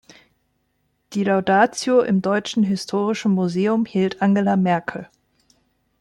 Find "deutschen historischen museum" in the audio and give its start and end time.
2.23-3.85